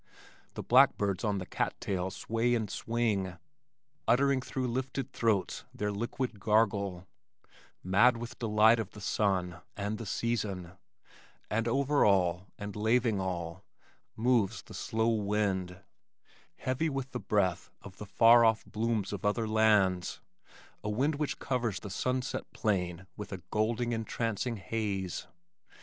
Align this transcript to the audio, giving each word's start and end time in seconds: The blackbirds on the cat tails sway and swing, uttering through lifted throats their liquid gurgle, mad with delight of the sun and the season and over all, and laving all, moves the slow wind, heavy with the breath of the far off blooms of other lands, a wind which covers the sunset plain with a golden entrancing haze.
The 0.55 0.63
blackbirds 0.63 1.23
on 1.23 1.37
the 1.37 1.45
cat 1.45 1.75
tails 1.79 2.15
sway 2.15 2.55
and 2.55 2.71
swing, 2.71 3.37
uttering 4.07 4.41
through 4.41 4.65
lifted 4.67 5.11
throats 5.13 5.63
their 5.75 5.91
liquid 5.91 6.39
gurgle, 6.39 7.05
mad 7.83 8.17
with 8.17 8.39
delight 8.39 8.79
of 8.79 8.93
the 8.93 8.99
sun 8.99 9.57
and 9.77 9.99
the 9.99 10.07
season 10.07 10.71
and 11.51 11.67
over 11.67 12.03
all, 12.03 12.47
and 12.57 12.75
laving 12.75 13.19
all, 13.21 13.63
moves 14.15 14.63
the 14.63 14.73
slow 14.73 15.09
wind, 15.09 15.77
heavy 16.55 16.89
with 16.89 17.11
the 17.11 17.19
breath 17.19 17.69
of 17.83 17.97
the 17.97 18.07
far 18.07 18.43
off 18.43 18.65
blooms 18.65 19.13
of 19.13 19.23
other 19.23 19.47
lands, 19.47 20.19
a 20.83 20.89
wind 20.89 21.13
which 21.13 21.37
covers 21.37 21.79
the 21.79 21.91
sunset 21.91 22.45
plain 22.55 23.05
with 23.15 23.31
a 23.31 23.43
golden 23.51 23.93
entrancing 23.93 24.57
haze. 24.57 25.27